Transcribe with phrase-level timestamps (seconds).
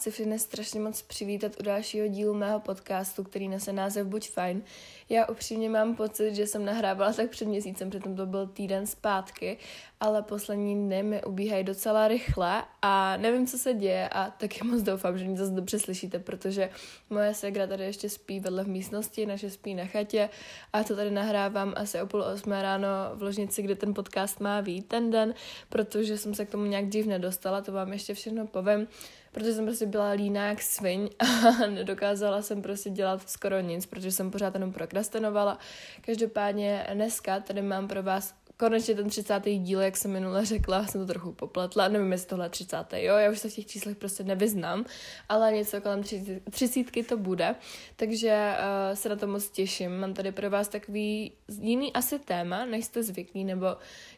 [0.00, 4.62] chci všechny strašně moc přivítat u dalšího dílu mého podcastu, který nese název Buď fajn.
[5.08, 9.58] Já upřímně mám pocit, že jsem nahrávala tak před měsícem, přitom to byl týden zpátky,
[10.00, 14.82] ale poslední dny mi ubíhají docela rychle a nevím, co se děje a taky moc
[14.82, 16.70] doufám, že mě zase dobře slyšíte, protože
[17.10, 20.28] moje segra tady ještě spí vedle v místnosti, naše spí na chatě
[20.72, 24.62] a to tady nahrávám asi o půl osmé ráno v ložnici, kde ten podcast má
[24.62, 25.34] být ten den,
[25.68, 28.88] protože jsem se k tomu nějak div nedostala, to vám ještě všechno povím
[29.32, 34.12] protože jsem prostě byla líná jak sviň a nedokázala jsem prostě dělat skoro nic, protože
[34.12, 35.58] jsem pořád jenom prokrastinovala.
[36.00, 39.42] Každopádně dneska tady mám pro vás konečně ten 30.
[39.44, 42.76] díl, jak jsem minule řekla, jsem to trochu popletla, nevím, jestli tohle 30.
[42.92, 44.84] jo, já už se v těch číslech prostě nevyznám,
[45.28, 46.02] ale něco kolem
[46.50, 47.54] 30 to bude,
[47.96, 49.98] takže uh, se na to moc těším.
[50.00, 53.66] Mám tady pro vás takový jiný asi téma, než jste zvyklí, nebo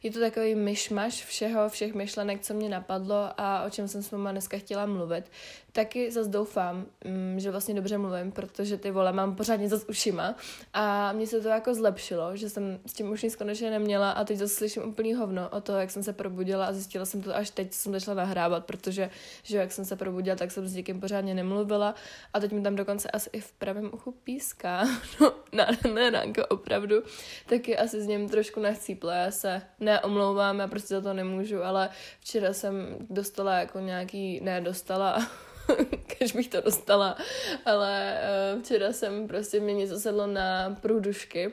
[0.03, 4.11] je to takový myšmaš všeho, všech myšlenek, co mě napadlo a o čem jsem s
[4.11, 5.25] váma dneska chtěla mluvit.
[5.73, 10.35] Taky zase doufám, mm, že vlastně dobře mluvím, protože ty vole mám pořádně zase ušima
[10.73, 14.25] a mně se to jako zlepšilo, že jsem s tím už nic konečně neměla a
[14.33, 17.37] teď zase slyším úplný hovno o to, jak jsem se probudila a zjistila jsem to
[17.37, 19.11] až teď, jsem začala nahrávat, protože
[19.43, 21.95] že jak jsem se probudila, tak jsem s někým pořádně nemluvila
[22.35, 24.85] a teď mi tam dokonce asi i v pravém uchu píská,
[25.21, 27.03] no na, ne Ránko, opravdu,
[27.47, 31.91] taky asi s ním trošku nachcípla, já se neomlouvám, já prostě za to nemůžu, ale
[32.21, 35.29] včera jsem dostala jako nějaký, ne dostala,
[36.19, 37.17] když bych to dostala,
[37.65, 38.21] ale
[38.55, 41.53] uh, včera jsem prostě mě něco sedlo na průdušky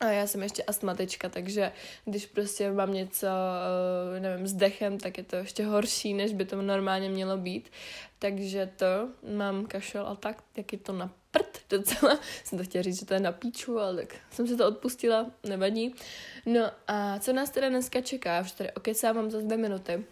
[0.00, 1.72] a já jsem ještě astmatička, takže
[2.04, 6.44] když prostě mám něco, uh, nevím, s dechem, tak je to ještě horší, než by
[6.44, 7.70] to normálně mělo být.
[8.18, 12.18] Takže to mám kašel a tak, jak je to na prd docela.
[12.44, 15.30] Jsem to chtěla říct, že to je na píču, ale tak jsem si to odpustila,
[15.44, 15.94] nevadí.
[16.46, 18.40] No a co nás teda dneska čeká?
[18.40, 20.04] Už tady okecávám za dvě minuty.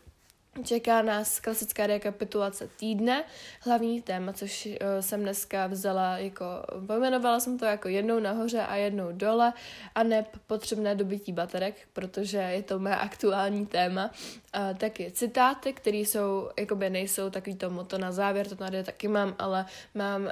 [0.60, 3.24] Čeká nás klasická rekapitulace týdne,
[3.60, 6.44] hlavní téma, což uh, jsem dneska vzala jako,
[6.86, 9.52] pojmenovala jsem to jako jednou nahoře a jednou dole
[9.94, 14.10] a ne potřebné dobytí baterek, protože je to mé aktuální téma.
[14.56, 19.08] Uh, taky citáty, které jsou, jakoby nejsou takový to moto na závěr, to tady taky
[19.08, 20.30] mám, ale mám uh,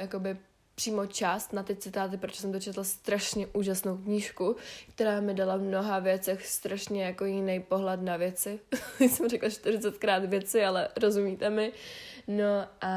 [0.00, 0.36] jakoby
[0.76, 4.56] přímo část na ty citáty, protože jsem to četla strašně úžasnou knížku,
[4.94, 8.60] která mi dala v mnoha věcech strašně jako jiný pohled na věci.
[9.00, 11.72] jsem řekla 40krát věci, ale rozumíte mi.
[12.28, 12.92] No a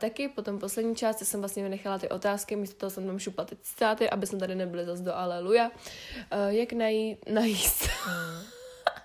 [0.00, 3.56] taky potom poslední části jsem vlastně vynechala ty otázky, místo toho jsem tam šupla ty
[3.62, 5.70] citáty, aby jsme tady nebyli zase do aleluja.
[5.70, 7.88] Uh, jak najít, najíst.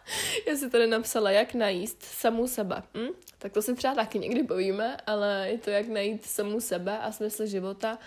[0.47, 2.83] Já si tady napsala, jak najíst samou sebe.
[2.97, 3.13] Hm?
[3.37, 7.11] Tak to si třeba taky někdy povíme, ale je to, jak najít samou sebe a
[7.11, 7.97] smysl života.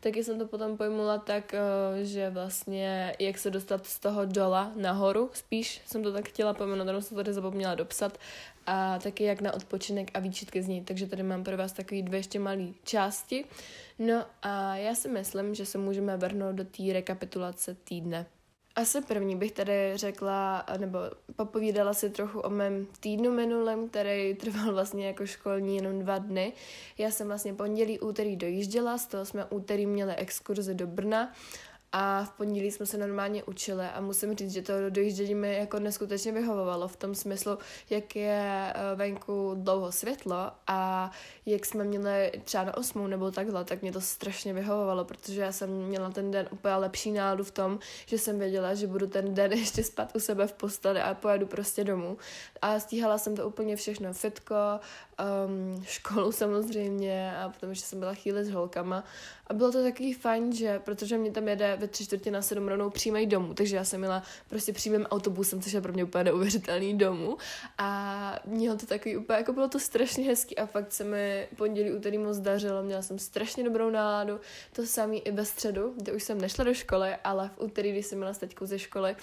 [0.00, 1.58] Taky jsem to potom pojmula tak, eh,
[2.04, 6.86] že vlastně jak se dostat z toho dola nahoru, spíš jsem to tak chtěla pojmenovat,
[6.86, 8.18] jenom jsem to tady zapomněla dopsat,
[8.66, 10.84] a taky jak na odpočinek a výčitky z ní.
[10.84, 13.44] Takže tady mám pro vás takový dvě ještě malé části.
[13.98, 18.26] No a já si myslím, že se můžeme vrhnout do té rekapitulace týdne.
[18.76, 20.98] Asi první bych tady řekla, nebo
[21.36, 26.52] popovídala si trochu o mém týdnu minulém, který trval vlastně jako školní jenom dva dny.
[26.98, 31.32] Já jsem vlastně pondělí, úterý dojížděla, z toho jsme úterý měli exkurzi do Brna
[31.92, 35.78] a v pondělí jsme se normálně učili a musím říct, že to dojíždění mi jako
[35.78, 37.58] neskutečně vyhovovalo v tom smyslu,
[37.90, 41.10] jak je eh, venku dlouho světlo a
[41.46, 45.52] jak jsme měli třeba na osmou nebo takhle, tak mě to strašně vyhovovalo, protože já
[45.52, 49.34] jsem měla ten den úplně lepší náladu v tom, že jsem věděla, že budu ten
[49.34, 52.18] den ještě spát u sebe v posteli a pojedu prostě domů.
[52.62, 54.54] A stíhala jsem to úplně všechno, fitko,
[55.46, 59.04] um, školu samozřejmě a potom ještě jsem byla chvíli s holkama.
[59.46, 62.68] A bylo to takový fajn, že protože mě tam jede ve tři čtvrtě na sedm
[62.68, 66.24] rovnou přijímají domů, takže já jsem měla prostě přímým autobusem, což je pro mě úplně
[66.24, 67.36] neuvěřitelný domů.
[67.78, 71.92] A mělo to takový úplně, jako bylo to strašně hezký a fakt se mi pondělí,
[71.92, 74.40] úterý moc dařilo, měla jsem strašně dobrou náladu,
[74.72, 78.06] to samý i ve středu, kde už jsem nešla do školy, ale v úterý, když
[78.06, 79.16] jsem měla s ze školy,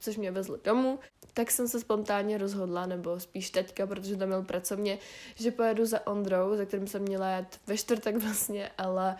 [0.00, 0.98] což mě vezli domů,
[1.34, 4.98] tak jsem se spontánně rozhodla, nebo spíš teďka, protože tam měl pracovně,
[5.34, 9.16] že pojedu za Ondrou, za kterým jsem měla jet ve čtvrtek vlastně, ale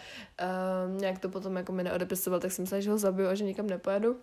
[0.87, 3.45] um, nějak to potom jako mi neodepisoval, tak jsem se, že ho zabiju a že
[3.45, 4.17] nikam nepojedu.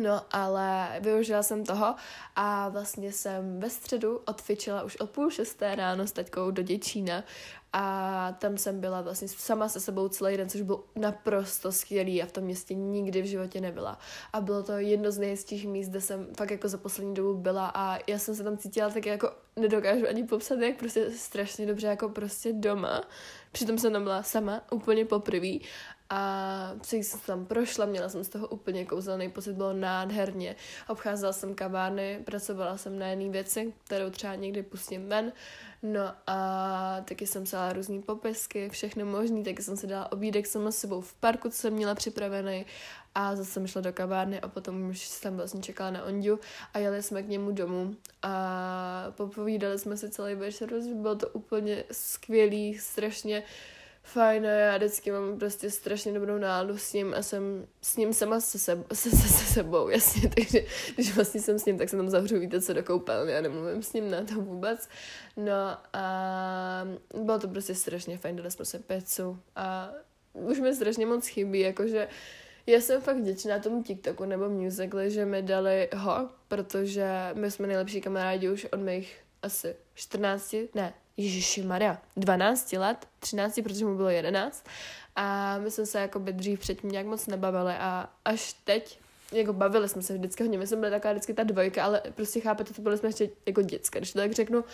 [0.00, 1.94] No, ale využila jsem toho
[2.36, 7.24] a vlastně jsem ve středu odfičila už od půl šesté ráno s taťkou do Děčína
[7.72, 12.26] a tam jsem byla vlastně sama se sebou celý den, což bylo naprosto skvělý a
[12.26, 13.98] v tom městě nikdy v životě nebyla.
[14.32, 17.72] A bylo to jedno z nejhezčích míst, kde jsem fakt jako za poslední dobu byla
[17.74, 21.86] a já jsem se tam cítila tak jako nedokážu ani popsat, jak prostě strašně dobře
[21.86, 23.02] jako prostě doma.
[23.52, 25.58] Přitom jsem tam byla sama úplně poprvé
[26.14, 30.56] a celý jsem tam prošla, měla jsem z toho úplně kouzelný pocit, bylo nádherně.
[30.88, 35.32] Obcházela jsem kavárny, pracovala jsem na jedné věci, kterou třeba někdy pustím ven,
[35.82, 40.70] no a taky jsem psala různé popisky, všechno možné, taky jsem si dala obídek sama
[40.70, 42.66] s sebou v parku, co jsem měla připravený.
[43.14, 46.40] A zase jsem šla do kavárny a potom už jsem vlastně čekala na Ondu
[46.74, 47.96] a jeli jsme k němu domů.
[48.22, 53.42] A popovídali jsme si celý večer, bylo to úplně skvělý, strašně
[54.02, 58.14] fajn a já vždycky mám prostě strašně dobrou náladu s ním a jsem s ním
[58.14, 60.64] sama se, seb- se, se, se sebou, jasně, takže
[60.94, 63.82] když vlastně jsem s ním, tak se tam zavřu, víte co, do koupelny, já nemluvím
[63.82, 64.88] s ním na to vůbec.
[65.36, 69.90] No a bylo to prostě strašně fajn, dali jsme se pizzu a
[70.32, 72.08] už mi strašně moc chybí, jakože
[72.66, 77.66] já jsem fakt vděčná tomu TikToku nebo Musical.ly, že mi dali ho, protože my jsme
[77.66, 83.96] nejlepší kamarádi už od mých asi 14, ne, Ježiši Maria, 12 let, 13, protože mu
[83.96, 84.66] bylo 11
[85.16, 88.98] a my jsme se jako by dřív předtím nějak moc nebavili a až teď
[89.32, 92.40] jako bavili jsme se vždycky hodně, my jsme byli taková vždycky ta dvojka, ale prostě
[92.40, 94.64] chápete, to byli jsme ještě jako děcka, když to tak řeknu.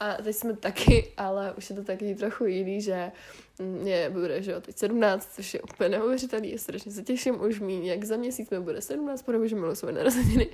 [0.00, 3.12] A teď jsme taky, ale už je to taky trochu jiný, že
[3.58, 7.86] mě bude, že jo, teď 17, což je úplně neuvěřitelný, strašně se těším, už míň,
[7.86, 10.48] jak za měsíc mi bude 17, protože milu své narozeniny.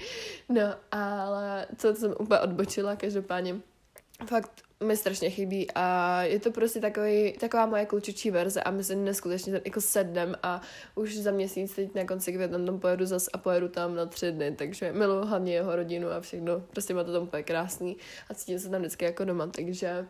[0.48, 3.56] No, ale co jsem úplně odbočila, každopádně
[4.24, 8.84] fakt mi strašně chybí a je to prostě takový, taková moje klučičí verze a my
[8.84, 10.60] se neskutečně ten jako sednem a
[10.94, 14.32] už za měsíc teď na konci května tam pojedu zas a pojedu tam na tři
[14.32, 17.96] dny, takže miluji hlavně jeho rodinu a všechno, prostě má to tam úplně krásný
[18.30, 20.06] a cítím se tam vždycky jako doma, takže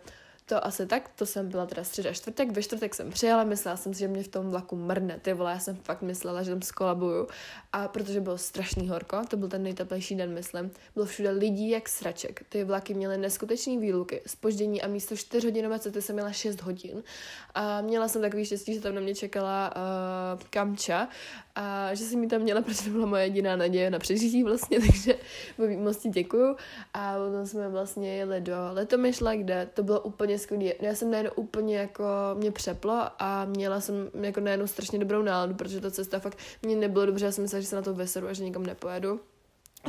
[0.47, 3.95] to asi tak, to jsem byla teda středa čtvrtek, ve čtvrtek jsem přijela, myslela jsem
[3.95, 6.63] si, že mě v tom vlaku mrne, ty vole, já jsem fakt myslela, že tam
[6.63, 7.29] skolabuju.
[7.73, 11.89] A protože bylo strašný horko, to byl ten nejteplejší den, myslím, bylo všude lidí jak
[11.89, 16.63] sraček, ty vlaky měly neskutečný výluky, spoždění a místo 4 hodinové cesty jsem měla 6
[16.63, 17.03] hodin.
[17.55, 21.09] A měla jsem takový štěstí, že tam na mě čekala uh, Kamča
[21.55, 24.81] a že jsem mi tam měla, protože to byla moje jediná naděje na přežití vlastně,
[24.87, 25.17] takže
[25.79, 26.57] moc ti děkuju
[26.95, 30.75] a potom jsme vlastně jeli do Letomyšla, kde to bylo úplně skvělé.
[30.81, 32.05] Já jsem najednou úplně jako
[32.35, 36.77] mě přeplo a měla jsem jako najednou strašně dobrou náladu, protože ta cesta fakt mě
[36.77, 39.21] nebylo dobře, já jsem myslela, že se na to vyseru a že nikam nepojedu.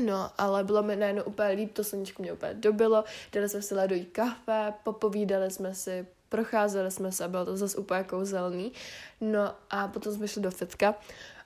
[0.05, 3.03] No, ale bylo mi najednou úplně líp, to sluníčko mě úplně dobilo,
[3.33, 8.03] dali jsme si ledový kafe, popovídali jsme si, procházeli jsme se, bylo to zase úplně
[8.03, 8.71] kouzelný.
[9.21, 10.95] No a potom jsme šli do fitka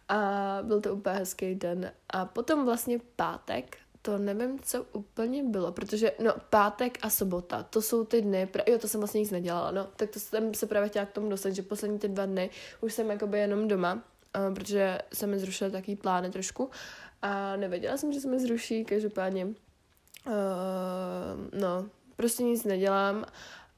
[0.09, 1.91] a byl to úplně hezký den.
[2.09, 7.81] A potom vlastně pátek, to nevím, co úplně bylo, protože, no, pátek a sobota, to
[7.81, 10.65] jsou ty dny, pra, jo, to jsem vlastně nic nedělala, no, tak to jsem se
[10.65, 12.49] právě chtěla k tomu dostat, že poslední ty dva dny
[12.81, 16.69] už jsem jakoby jenom doma, uh, protože jsem mi zrušila takový plány trošku.
[17.21, 19.53] A nevěděla jsem, že se mi zruší, každopádně, uh,
[21.59, 23.25] no, prostě nic nedělám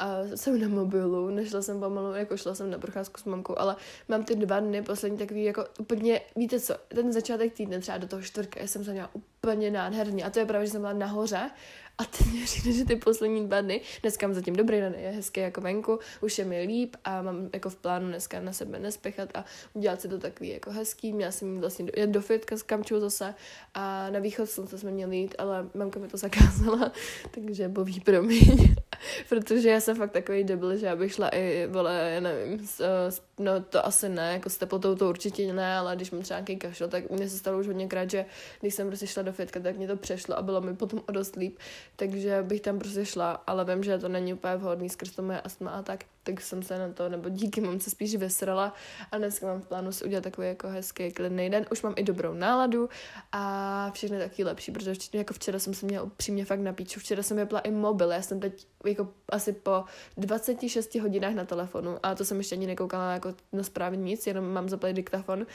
[0.02, 3.76] a jsem na mobilu, nešla jsem pomalu, jako šla jsem na procházku s mamkou, ale
[4.08, 8.08] mám ty dva dny poslední takový jako úplně, víte co, ten začátek týdne třeba do
[8.08, 11.52] toho čtvrtka, jsem se měla úplně nádherně a to je právě, že jsem byla nahoře
[11.98, 15.10] a teď mě říká, že ty poslední dva dny, dneska mám zatím dobrý den, je
[15.10, 18.80] hezký jako venku, už je mi líp a mám jako v plánu dneska na sebe
[18.80, 21.14] nespěchat a udělat si to takový jako hezký.
[21.14, 23.36] Měla jsem vlastně jet do fitka s kamčou zase
[23.74, 26.92] a na východ slunce jsme měli jít, ale mamka mi to zakázala,
[27.32, 28.76] takže boví promiň.
[29.30, 33.22] Protože já jsem fakt takový debil, že já bych šla i, vole, nevím, s, s,
[33.40, 36.58] no to asi ne, jako s teplotou to určitě ne, ale když mám třeba nějaký
[36.58, 38.26] kašel, tak mně se stalo už hodněkrát, že
[38.62, 41.12] když jsem prostě šla do fitka, tak mě to přešlo a bylo mi potom o
[41.12, 41.58] dost líp.
[41.96, 45.42] Takže bych tam prostě šla, ale vím, že to není úplně vhodný skrz to moje
[45.42, 48.74] astma a tak, tak jsem se na to, nebo díky mám se spíš vysrala
[49.12, 51.66] a dneska mám v plánu si udělat takový jako hezký klidný den.
[51.72, 52.90] Už mám i dobrou náladu
[53.32, 56.74] a všechno je taky lepší, protože včera, jako včera jsem se měla upřímně fakt na
[56.74, 57.00] píču.
[57.00, 59.84] Včera jsem vypla i mobil, já jsem teď jako asi po
[60.18, 64.54] 26 hodinách na telefonu a to jsem ještě ani nekoukala jako na zprávy nic, jenom
[64.54, 65.46] mám zaplý diktafon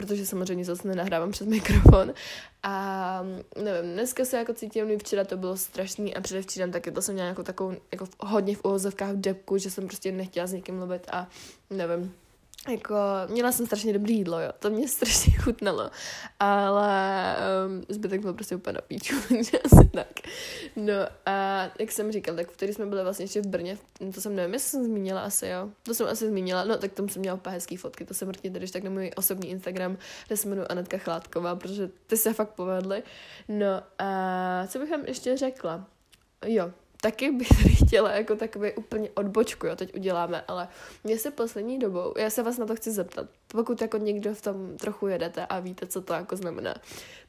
[0.00, 2.14] protože samozřejmě zase nenahrávám přes mikrofon.
[2.62, 3.24] A
[3.62, 7.28] nevím, dneska se jako cítím, včera to bylo strašný a předevčírem taky to jsem měla
[7.28, 11.28] jako takovou jako hodně v uvozovkách depku, že jsem prostě nechtěla s někým mluvit a
[11.70, 12.14] nevím,
[12.68, 12.94] jako,
[13.28, 15.90] měla jsem strašně dobrý jídlo, jo, to mě strašně chutnalo,
[16.40, 17.36] ale
[17.66, 20.20] um, zbytek byl prostě úplně na píču, takže asi tak.
[20.76, 20.94] No
[21.26, 23.78] a jak jsem říkal, tak vtedy jsme byli vlastně ještě v Brně,
[24.14, 27.08] to jsem nevím, jestli jsem zmínila asi, jo, to jsem asi zmínila, no tak tam
[27.08, 30.36] jsem měla úplně hezký fotky, to jsem mrtně když tak na můj osobní Instagram, kde
[30.36, 33.02] se jmenuji Anetka Chládková, protože ty se fakt povedly.
[33.48, 35.86] No a co bych vám ještě řekla?
[36.46, 40.68] Jo, taky bych tady chtěla jako takový úplně odbočku, jo, teď uděláme, ale
[41.04, 44.42] mě se poslední dobou, já se vás na to chci zeptat, pokud jako někdo v
[44.42, 46.74] tom trochu jedete a víte, co to jako znamená,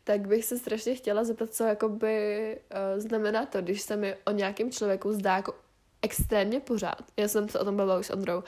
[0.04, 4.32] tak bych se strašně chtěla zeptat, co jakoby uh, znamená to, když se mi o
[4.32, 5.54] nějakém člověku zdá jako
[6.01, 7.01] extrémně pořád.
[7.18, 8.44] Já jsem se o tom bavila už s Androu.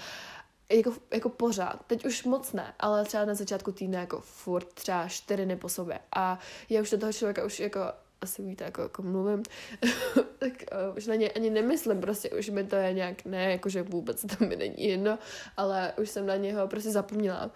[0.69, 5.07] jako, jako pořád, teď už moc ne, ale třeba na začátku týdne jako furt třeba
[5.07, 6.39] čtyři dny po sobě a
[6.69, 7.79] já už do toho člověka už jako
[8.23, 9.43] asi víte, jako, jako mluvím,
[10.39, 10.51] tak
[10.89, 14.21] uh, už na ně ani nemyslím, prostě už mi to je nějak, ne, jakože vůbec
[14.21, 15.19] to mi není jedno,
[15.57, 17.51] ale už jsem na něho prostě zapomněla.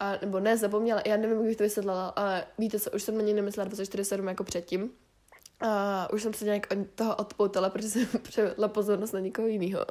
[0.00, 3.16] A, nebo ne, zapomněla, já nevím, jak bych to vysvětlila, ale víte co, už jsem
[3.16, 4.90] na něj nemyslela 24-7 jako předtím.
[5.60, 9.86] A už jsem se nějak od toho odpoutala, protože jsem převedla pozornost na někoho jiného.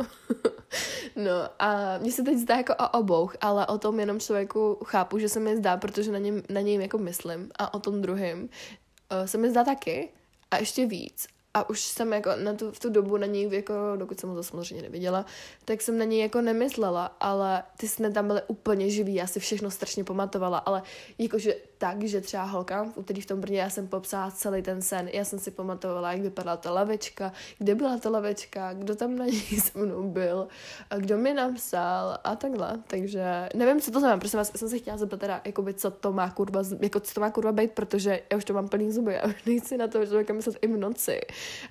[1.15, 5.19] no a mně se teď zdá jako o obou, ale o tom jenom člověku chápu,
[5.19, 8.41] že se mi zdá, protože na, něm, na něj jako myslím a o tom druhém
[8.41, 10.09] uh, se mi zdá taky,
[10.51, 11.27] a ještě víc.
[11.53, 14.35] A už jsem jako na tu, v tu dobu na něj, jako, dokud jsem ho
[14.35, 15.25] to samozřejmě neviděla,
[15.65, 19.39] tak jsem na něj jako nemyslela, ale ty jsme tam byly úplně živý, já si
[19.39, 20.83] všechno strašně pamatovala, ale
[21.17, 24.81] jakože tak, že třeba holka, v úterý v tom Brně, já jsem popsala celý ten
[24.81, 29.15] sen, já jsem si pamatovala, jak vypadala ta lavečka, kde byla ta lavečka, kdo tam
[29.15, 30.47] na ní se mnou byl,
[30.89, 34.77] a kdo mi napsal a takhle, takže nevím, co to znamená, prosím vás, jsem se
[34.77, 38.21] chtěla zeptat teda, jakoby, co to má kurva, jako co to má kurva být, protože
[38.31, 40.77] já už to mám plný zuby, já už nechci na to člověka myslet i v
[40.77, 41.21] noci.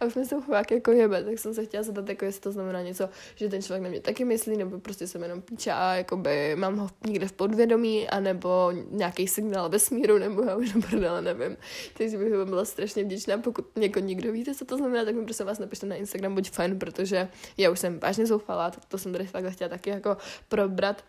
[0.01, 2.53] A už mi se fakt jako jebe, tak jsem se chtěla zeptat, jako jestli to
[2.53, 5.95] znamená něco, že ten člověk na mě taky myslí, nebo prostě jsem jenom píča a
[5.95, 9.69] jakoby mám ho někde v podvědomí, anebo nějaký signál
[10.01, 11.57] vesmíru, nebo já už prdele nevím.
[11.99, 15.25] Takže bych vám byla strašně vděčná, pokud někoho někdo víte, co to znamená, tak mi
[15.25, 18.99] prosím vás napište na Instagram, buď fajn, protože já už jsem vážně zoufalá, tak to
[18.99, 20.17] jsem tady fakt chtěla taky jako
[20.49, 21.05] probrat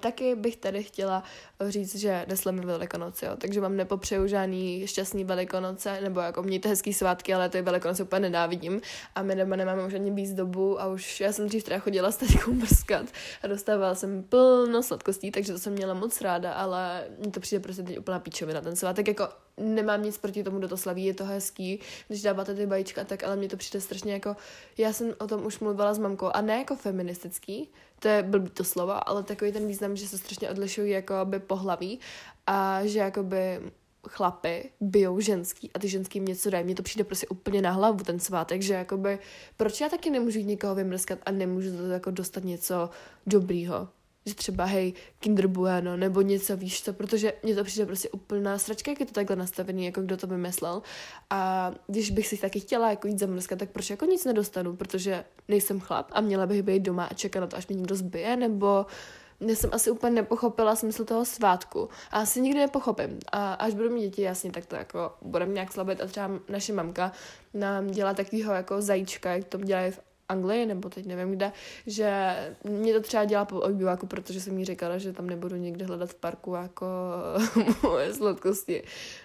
[0.00, 1.22] taky bych tady chtěla
[1.68, 6.94] říct, že neslavíme Velikonoce, jo, takže vám nepopřeju žádný šťastný Velikonoce, nebo jako mějte hezký
[6.94, 8.80] svátky, ale ty Velikonoce úplně nenávidím.
[9.14, 12.12] A my doma nemáme už ani víc dobu a už já jsem dřív teda chodila
[12.12, 13.06] s taťkou mrskat
[13.42, 17.62] a dostávala jsem plno sladkostí, takže to jsem měla moc ráda, ale mně to přijde
[17.62, 21.14] prostě teď úplná píčovina ten svátek, jako nemám nic proti tomu, kdo to slaví, je
[21.14, 24.36] to hezký, když dáváte ty bajíčka, tak ale mně to přijde strašně jako,
[24.78, 28.50] já jsem o tom už mluvila s mamkou a ne jako feministický, to je blbý
[28.50, 32.00] to slovo, ale takový ten význam, že se strašně odlišují jako by pohlaví
[32.46, 33.60] a že jakoby
[34.08, 36.64] chlapy bijou ženský a ty ženský mě něco dají.
[36.64, 39.18] Mně to přijde prostě úplně na hlavu ten svátek, že jakoby,
[39.56, 42.90] proč já taky nemůžu někoho vymrskat a nemůžu to jako dostat něco
[43.26, 43.88] dobrýho
[44.28, 48.58] že třeba hej, Kinder Bueno, nebo něco víš co, protože mně to přijde prostě úplná
[48.58, 50.82] sračka, jak je to takhle nastavený, jako kdo to vymyslel.
[51.30, 55.24] A když bych si taky chtěla jako jít zamrskat, tak proč jako nic nedostanu, protože
[55.48, 58.36] nejsem chlap a měla bych být doma a čekat na to, až mě někdo zbije,
[58.36, 58.86] nebo
[59.40, 61.88] já jsem asi úplně nepochopila smysl toho svátku.
[62.10, 63.18] A asi nikdy nepochopím.
[63.32, 66.00] A až budu mít děti, jasně, tak to jako budeme nějak slabit.
[66.00, 67.12] A třeba naše mamka
[67.54, 71.52] nám dělá takového jako zajíčka, jak to dělají v Anglii, nebo teď nevím kde,
[71.86, 75.84] že mě to třeba dělá po obýváku, protože jsem jí říkala, že tam nebudu někde
[75.84, 76.86] hledat v parku jako
[77.82, 78.82] moje sladkosti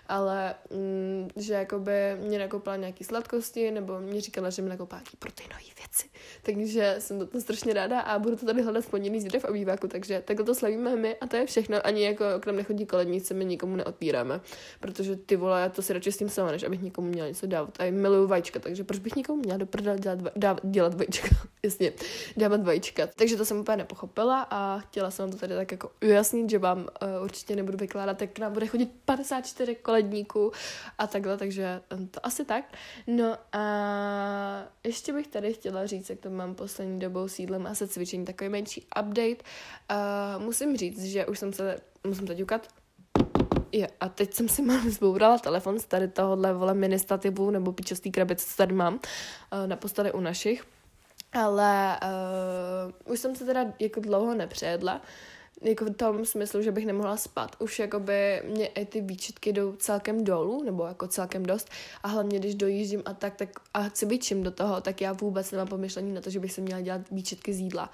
[0.07, 5.17] ale mm, že jakoby mě nakoupila nějaký sladkosti, nebo mě říkala, že mi nakoupila nějaký
[5.17, 6.09] proteinové věci.
[6.41, 9.45] Takže jsem to, to strašně ráda a budu to tady hledat v pondělí zde v
[9.45, 11.87] obýváku, takže takhle to slavíme my a to je všechno.
[11.87, 14.41] Ani jako k nám nechodí koledníci, my nikomu neotvíráme,
[14.79, 17.47] protože ty vole, já to si radši s tím sama, než abych nikomu měla něco
[17.47, 17.79] dávat.
[17.79, 21.27] A miluju vajíčka, takže proč bych nikomu měla do dělat, dávat, dělat vajíčka?
[21.63, 21.93] Jasně,
[22.37, 23.07] dávat vajíčka.
[23.15, 26.79] Takže to jsem úplně nepochopila a chtěla jsem to tady tak jako ujasnit, že vám
[26.79, 30.51] uh, určitě nebudu vykládat, jak k nám bude chodit 54 kolední ledníku
[30.97, 32.73] a takhle, takže eh, to asi tak.
[33.07, 33.63] No a
[34.83, 38.49] ještě bych tady chtěla říct, jak to mám poslední dobou sídlem a se cvičení, takový
[38.49, 39.43] menší update.
[39.91, 42.67] Uh, musím říct, že už jsem se, musím to ťukat,
[43.75, 48.11] Jo, a teď jsem si mám zbourala telefon z tady tohohle vole ministativu nebo pičostý
[48.11, 48.99] krabice, co tady mám uh,
[49.67, 50.63] na posteli u našich.
[51.33, 55.01] Ale uh, už jsem se teda jako dlouho nepřejedla,
[55.63, 57.55] jako v tom smyslu, že bych nemohla spát.
[57.59, 61.69] Už jakoby mě i ty výčitky jdou celkem dolů, nebo jako celkem dost.
[62.03, 65.67] A hlavně, když dojíždím a tak, tak a cvičím do toho, tak já vůbec nemám
[65.67, 67.89] pomyšlení na to, že bych se měla dělat výčitky z jídla.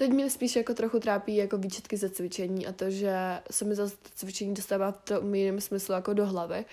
[0.00, 3.14] Teď mě spíš jako trochu trápí jako výčetky ze cvičení a to, že
[3.50, 6.64] se mi zase cvičení dostává v tom jiném smyslu jako do hlavy.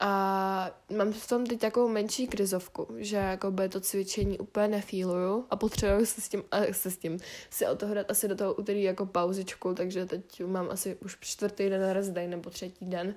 [0.00, 5.46] A mám v tom teď takovou menší krizovku, že jako by to cvičení úplně nefíluju
[5.50, 6.42] a potřebuju se s tím,
[6.72, 7.18] se s tím
[7.50, 11.16] si o toho dát asi do toho úterý jako pauzičku, takže teď mám asi už
[11.20, 13.14] čtvrtý den rest day nebo třetí den.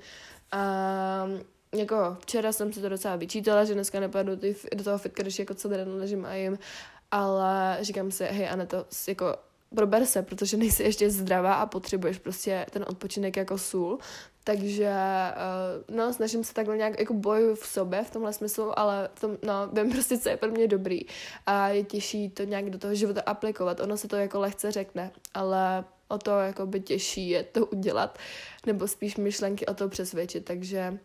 [0.51, 1.30] A
[1.75, 4.32] jako včera jsem se to docela vyčítala, že dneska nepadu
[4.75, 6.60] do toho fitka, když jako celý den ležím a jim,
[7.12, 9.36] ale říkám si, hej Ane, to jako
[9.75, 13.99] prober se, protože nejsi ještě zdravá a potřebuješ prostě ten odpočinek jako sůl.
[14.43, 14.93] Takže
[15.89, 19.21] uh, no, snažím se takhle nějak jako bojuju v sobě v tomhle smyslu, ale v
[19.21, 21.01] tom, no, vím prostě, co je pro mě dobrý
[21.45, 23.79] a je těžší to nějak do toho života aplikovat.
[23.79, 28.17] Ono se to jako lehce řekne, ale o to jako by těžší je to udělat,
[28.65, 30.99] nebo spíš myšlenky o to přesvědčit, takže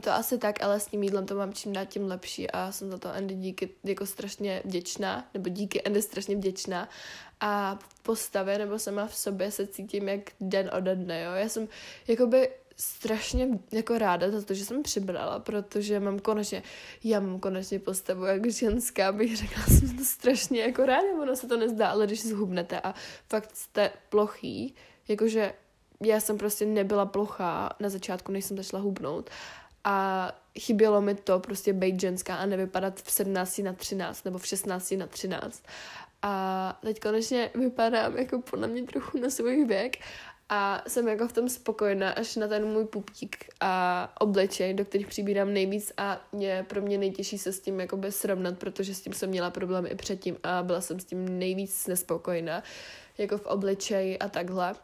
[0.00, 2.90] to asi tak, ale s tím jídlem to mám čím dát tím lepší a jsem
[2.90, 6.88] za to Andy díky jako strašně vděčná, nebo díky Andy strašně vděčná
[7.40, 11.32] a v postavě nebo sama v sobě se cítím jak den ode dne, jo.
[11.32, 11.68] Já jsem
[12.08, 16.62] jakoby strašně jako ráda za to, že jsem přibrala, protože mám konečně,
[17.04, 21.46] já mám konečně postavu jak ženská, bych řekla, jsem to strašně jako ráda, ono se
[21.46, 22.94] to nezdá, ale když zhubnete a
[23.28, 24.74] fakt jste plochý,
[25.08, 25.52] jakože
[26.00, 29.30] já jsem prostě nebyla plochá na začátku, než jsem začala hubnout
[29.88, 34.46] a chybělo mi to prostě být ženská a nevypadat v 17 na 13 nebo v
[34.46, 35.62] 16 na 13.
[36.22, 39.96] A teď konečně vypadám jako podle mě trochu na svůj věk
[40.48, 45.06] a jsem jako v tom spokojená až na ten můj puptík a oblečej, do kterých
[45.06, 49.12] přibírám nejvíc a je pro mě nejtěžší se s tím jakoby srovnat, protože s tím
[49.12, 52.62] jsem měla problémy i předtím a byla jsem s tím nejvíc nespokojená,
[53.18, 54.74] jako v obličeji a takhle.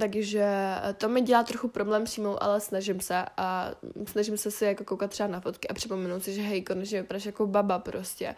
[0.00, 0.46] Takže
[0.96, 3.70] to mi dělá trochu problém přímo, ale snažím se a
[4.06, 7.26] snažím se si jako koukat třeba na fotky a připomenout si, že hej, konečně vypadáš
[7.26, 8.34] jako baba prostě.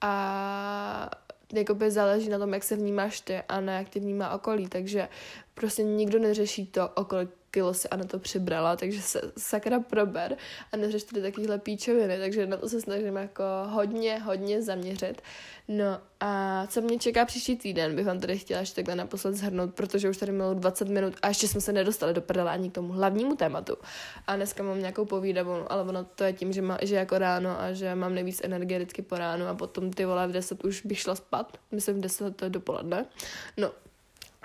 [0.00, 1.10] A
[1.52, 5.08] jakoby záleží na tom, jak se vnímáš ty a na jak ty vnímá okolí, takže
[5.54, 10.36] prostě nikdo neřeší to, o kolik kilo si na to přibrala, takže se sakra prober
[10.72, 15.22] a neřeš tady takovýhle píčoviny, takže na to se snažím jako hodně, hodně zaměřit.
[15.68, 19.74] No a co mě čeká příští týden, bych vám tady chtěla ještě takhle naposled zhrnout,
[19.74, 22.74] protože už tady bylo 20 minut a ještě jsme se nedostali do prdele ani k
[22.74, 23.76] tomu hlavnímu tématu.
[24.26, 27.60] A dneska mám nějakou povídavou, ale ono to je tím, že, má, že jako ráno
[27.60, 30.86] a že mám nejvíc energie vždycky po ránu a potom ty vole v 10 už
[30.86, 33.04] bych šla spát, myslím v 10 to je dopoledne.
[33.56, 33.70] No,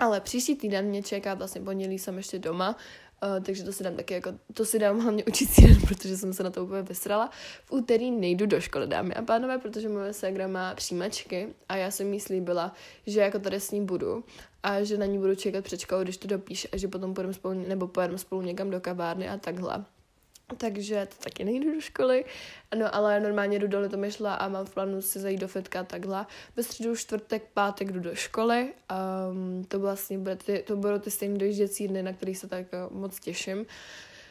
[0.04, 2.76] ale příští týden mě čeká vlastně pondělí, jsem ještě doma,
[3.22, 6.32] Uh, takže to si dám taky jako, to si dám hlavně učící den, protože jsem
[6.32, 7.30] se na to úplně vysrala.
[7.64, 11.90] V úterý nejdu do školy, dámy a pánové, protože moje ségra má přijímačky a já
[11.90, 12.72] jsem jí slíbila,
[13.06, 14.24] že jako tady s ní budu
[14.62, 17.34] a že na ní budu čekat před školou, když to dopíše a že potom půjdeme
[17.34, 19.84] spolu, nebo pojedeme spolu někam do kavárny a takhle
[20.56, 22.24] takže to taky nejdu do školy,
[22.78, 25.84] no ale normálně jdu do Litomyšla a mám v plánu si zajít do fitka a
[25.84, 26.26] takhle.
[26.56, 28.72] Ve středu, čtvrtek, pátek jdu do školy,
[29.30, 32.66] um, to vlastně bude ty, to budou ty stejné dojížděcí dny, na který se tak
[32.72, 33.66] uh, moc těším.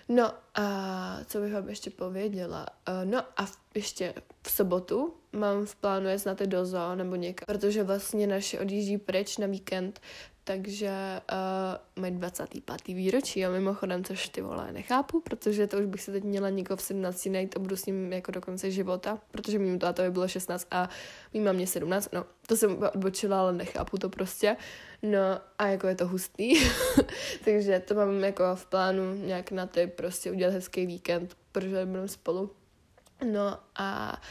[0.09, 2.65] No a co bych vám ještě pověděla?
[2.87, 4.13] Uh, no a ještě
[4.47, 8.97] v sobotu mám v plánu jet na ty dozo nebo někam, protože vlastně naše odjíždí
[8.97, 10.01] pryč na víkend,
[10.43, 10.91] takže
[11.95, 12.87] uh, mají 25.
[12.87, 16.77] výročí a mimochodem, což ty vole nechápu, protože to už bych se teď měla někoho
[16.77, 20.27] v 17 najít a budu s ním jako do konce života, protože mým tátovi bylo
[20.27, 20.89] 16 a
[21.33, 24.57] mým mamě 17, no to jsem odbočila, ale nechápu to prostě.
[25.01, 25.19] No
[25.59, 26.53] a jako je to hustý,
[27.45, 32.07] takže to mám jako v plánu nějak na ty prostě udělat hezký víkend, protože budeme
[32.07, 32.51] spolu.
[33.31, 34.21] No a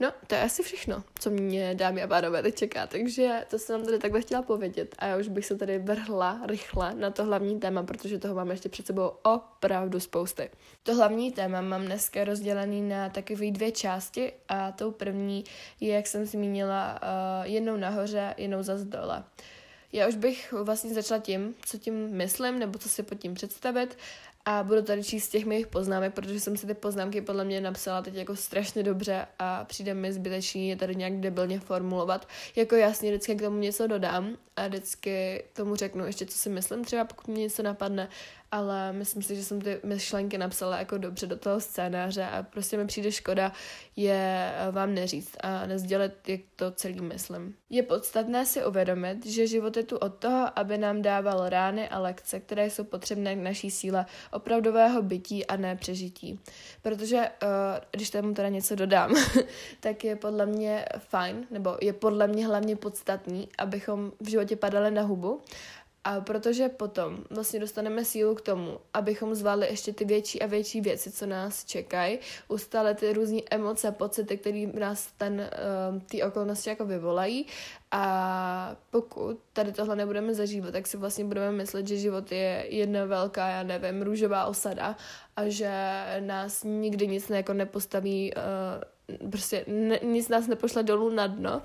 [0.00, 3.76] No, to je asi všechno, co mě dámy a pánové teď čeká, takže to jsem
[3.76, 7.24] vám tady takhle chtěla povědět a já už bych se tady vrhla rychle na to
[7.24, 10.50] hlavní téma, protože toho máme ještě před sebou opravdu spousty.
[10.82, 15.44] To hlavní téma mám dneska rozdělený na takové dvě části a tou první
[15.80, 19.24] je, jak jsem zmínila, uh, jednou nahoře, jednou zase dole.
[19.92, 23.98] Já už bych vlastně začala tím, co tím myslím, nebo co si pod tím představit
[24.44, 28.02] a budu tady číst těch mých poznámek, protože jsem si ty poznámky podle mě napsala
[28.02, 32.28] teď jako strašně dobře a přijde mi zbytečný je tady nějak debilně formulovat.
[32.56, 36.84] Jako jasně vždycky k tomu něco dodám a vždycky tomu řeknu ještě, co si myslím,
[36.84, 38.08] třeba pokud mě něco napadne,
[38.52, 42.76] ale myslím si, že jsem ty myšlenky napsala jako dobře do toho scénáře a prostě
[42.76, 43.52] mi přijde škoda
[43.96, 47.54] je vám neříct a nezdělit, jak to celý myslím.
[47.70, 51.98] Je podstatné si uvědomit, že život je tu od toho, aby nám dával rány a
[51.98, 56.40] lekce, které jsou potřebné k naší síle opravdového bytí a ne přežití.
[56.82, 57.48] Protože, uh,
[57.90, 59.14] když tomu teda něco dodám,
[59.80, 64.90] tak je podle mě fajn, nebo je podle mě hlavně podstatný, abychom v životě padali
[64.90, 65.40] na hubu
[66.04, 70.80] a protože potom vlastně dostaneme sílu k tomu, abychom zvládli ještě ty větší a větší
[70.80, 75.50] věci, co nás čekají, ustále ty různé emoce, pocity, které nás ten,
[75.92, 77.46] uh, ty okolnosti jako vyvolají.
[77.90, 83.04] A pokud tady tohle nebudeme zažívat, tak si vlastně budeme myslet, že život je jedna
[83.04, 84.96] velká, já nevím, růžová osada
[85.36, 85.70] a že
[86.20, 91.62] nás nikdy nic ne, jako nepostaví, uh, prostě ne, nic nás nepošle dolů na dno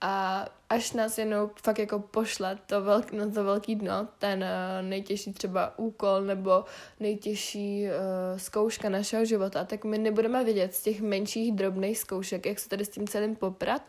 [0.00, 4.88] a až nás jenom fakt jako pošle to velk, na to velký dno, ten uh,
[4.88, 6.64] nejtěžší třeba úkol nebo
[7.00, 12.58] nejtěžší uh, zkouška našeho života, tak my nebudeme vidět z těch menších drobných zkoušek, jak
[12.58, 13.82] se tady s tím celým poprat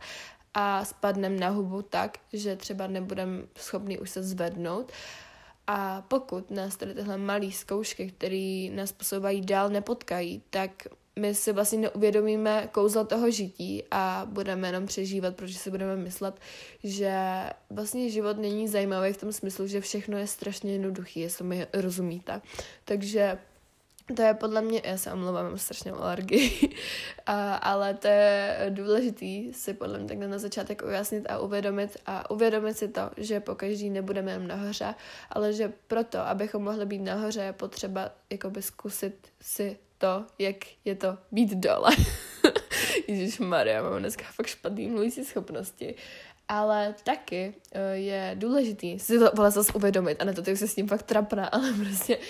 [0.53, 4.91] a spadneme na hubu tak, že třeba nebudeme schopni už se zvednout.
[5.67, 10.71] A pokud nás tady tyhle malé zkoušky, které nás posouvají dál, nepotkají, tak
[11.19, 16.35] my si vlastně neuvědomíme kouzlo toho žití a budeme jenom přežívat, protože si budeme myslet,
[16.83, 17.13] že
[17.69, 22.41] vlastně život není zajímavý v tom smyslu, že všechno je strašně jednoduchý, jestli mi rozumíte.
[22.85, 23.37] Takže
[24.15, 26.75] to je podle mě, já se omlouvám, mám strašně alergii,
[27.25, 32.31] a, ale to je důležitý si podle mě takhle na začátek ujasnit a uvědomit a
[32.31, 34.95] uvědomit si to, že po každý nebudeme jen nahoře,
[35.29, 40.95] ale že proto, abychom mohli být nahoře, je potřeba jakoby zkusit si to, jak je
[40.95, 41.91] to být dole.
[43.07, 45.95] Ježíš Maria, mám dneska fakt špatný mluvící schopnosti
[46.49, 50.75] ale taky uh, je důležitý si to vole zase uvědomit, a ne to, se s
[50.75, 52.23] tím fakt trapná, ale prostě uh,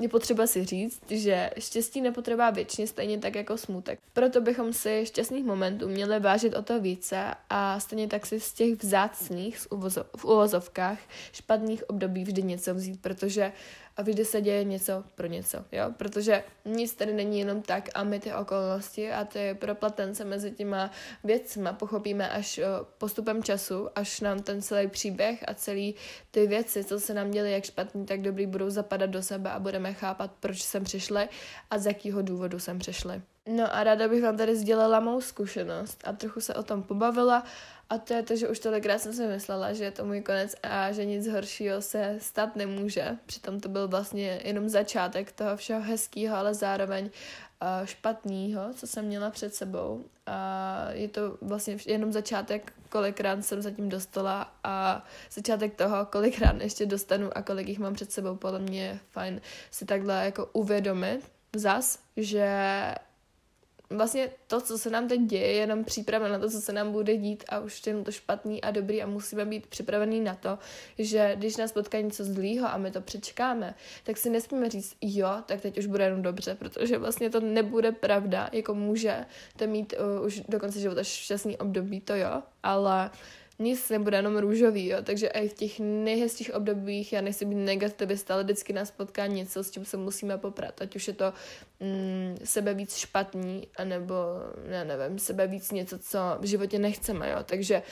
[0.00, 3.98] je potřeba si říct, že štěstí nepotřebá věčně stejně tak jako smutek.
[4.12, 8.52] Proto bychom si šťastných momentů měli vážit o to více a stejně tak si z
[8.52, 9.58] těch vzácných
[10.16, 10.98] v uvozovkách
[11.32, 13.52] špatných období vždy něco vzít, protože uh,
[13.98, 18.04] a vždy se děje něco pro něco, jo, protože nic tady není jenom tak a
[18.04, 20.90] my ty okolnosti a ty proplatence mezi těma
[21.24, 22.60] věcma pochopíme až
[22.98, 25.94] postupem času, až nám ten celý příběh a celý
[26.30, 29.58] ty věci, co se nám děly jak špatný, tak dobrý, budou zapadat do sebe a
[29.58, 31.28] budeme chápat, proč jsem přišli
[31.70, 33.22] a z jakého důvodu jsem přišli.
[33.46, 37.44] No a ráda bych vám tady sdělila mou zkušenost a trochu se o tom pobavila
[37.90, 40.54] a to je to, že už tolikrát jsem si myslela, že je to můj konec
[40.62, 43.16] a že nic horšího se stát nemůže.
[43.26, 49.04] Přitom to byl vlastně jenom začátek toho všeho hezkého, ale zároveň uh, špatného, co jsem
[49.04, 50.04] měla před sebou.
[50.26, 56.86] A je to vlastně jenom začátek, kolikrát jsem zatím dostala a začátek toho, kolikrát ještě
[56.86, 58.36] dostanu a kolik jich mám před sebou.
[58.36, 61.20] Podle mě je fajn si takhle jako uvědomit
[61.56, 62.48] zas, že
[63.90, 66.92] vlastně to, co se nám teď děje, je jenom příprava na to, co se nám
[66.92, 70.58] bude dít a už jenom to špatný a dobrý a musíme být připravený na to,
[70.98, 73.74] že když nás potká něco zlýho a my to přečkáme,
[74.04, 77.92] tak si nesmíme říct, jo, tak teď už bude jenom dobře, protože vlastně to nebude
[77.92, 83.10] pravda, jako může to mít uh, už do konce života šťastný období, to jo, ale
[83.58, 88.34] nic nebude jenom růžový, jo, takže i v těch nejhezčích obdobích, já nechci být negativista,
[88.34, 91.32] ale vždycky nás potká něco, s čím se musíme poprat, ať už je to
[91.80, 94.14] mm, sebe víc špatný, anebo,
[94.64, 97.82] já nevím, sebe víc něco, co v životě nechceme, jo, takže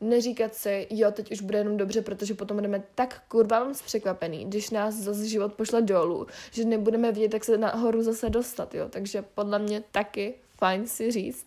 [0.00, 4.44] neříkat si, jo, teď už bude jenom dobře, protože potom budeme tak kurva moc překvapený,
[4.44, 8.88] když nás zase život pošle dolů, že nebudeme vědět, jak se nahoru zase dostat, jo,
[8.88, 11.46] takže podle mě taky fajn si říct.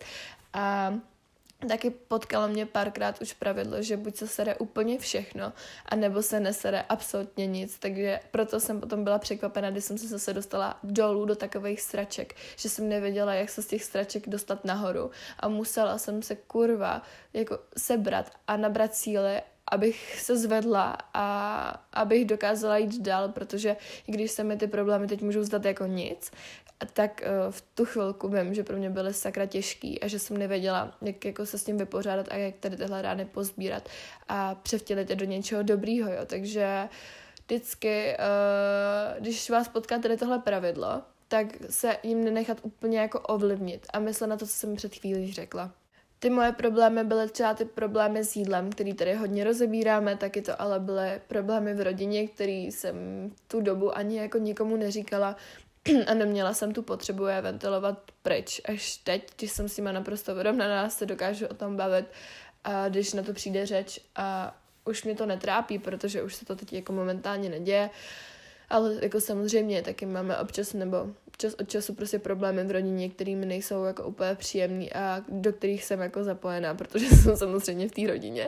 [0.54, 0.94] A
[1.68, 5.54] taky potkalo mě párkrát už pravidlo, že buď se sere úplně všechno,
[5.86, 10.34] anebo se nesere absolutně nic, takže proto jsem potom byla překvapena, když jsem se zase
[10.34, 15.12] dostala dolů do takových straček, že jsem nevěděla, jak se z těch straček dostat nahoru.
[15.40, 17.02] A musela jsem se kurva
[17.34, 19.42] jako sebrat a nabrat síly
[19.72, 25.08] abych se zvedla a abych dokázala jít dál, protože i když se mi ty problémy
[25.08, 26.32] teď můžou zdat jako nic,
[26.86, 30.38] tak uh, v tu chvilku vím, že pro mě byly sakra těžký a že jsem
[30.38, 33.90] nevěděla, jak jako se s tím vypořádat a jak tady tyhle rány pozbírat
[34.28, 36.26] a převtělit je do něčeho dobrýho, jo.
[36.26, 36.90] Takže
[37.46, 43.88] vždycky, uh, když vás potká tady tohle pravidlo, tak se jim nenechat úplně jako ovlivnit
[43.94, 45.72] a myslet na to, co jsem před chvílí řekla.
[46.20, 50.62] Ty moje problémy byly třeba ty problémy s jídlem, který tady hodně rozebíráme, taky to
[50.62, 52.96] ale byly problémy v rodině, který jsem
[53.48, 55.36] tu dobu ani jako nikomu neříkala,
[56.08, 58.62] a neměla jsem tu potřebu je ventilovat pryč.
[58.66, 62.06] Až teď, když jsem s nima naprosto vyrovnaná, se dokážu o tom bavit
[62.64, 66.56] a když na to přijde řeč a už mě to netrápí, protože už se to
[66.56, 67.90] teď jako momentálně neděje,
[68.70, 73.46] ale jako samozřejmě taky máme občas nebo čas od času prostě problémy v rodině, kterými
[73.46, 78.08] nejsou jako úplně příjemný a do kterých jsem jako zapojená, protože jsem samozřejmě v té
[78.08, 78.48] rodině.